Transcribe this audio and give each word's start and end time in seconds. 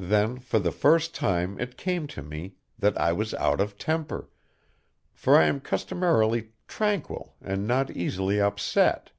Then 0.00 0.40
for 0.40 0.58
the 0.58 0.72
first 0.72 1.14
time 1.14 1.56
it 1.60 1.76
came 1.76 2.08
to 2.08 2.20
me 2.20 2.56
that 2.80 3.00
I 3.00 3.12
was 3.12 3.32
out 3.34 3.60
of 3.60 3.78
temper, 3.78 4.28
for 5.12 5.38
I 5.38 5.44
am 5.44 5.60
customarily 5.60 6.48
tranquil 6.66 7.36
and 7.40 7.64
not 7.64 7.88
easily 7.88 8.40
upset. 8.40 9.12